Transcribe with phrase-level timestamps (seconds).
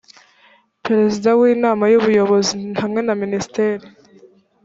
[0.85, 3.85] perezida w inama y ubuyobozi hamwe na minisitiri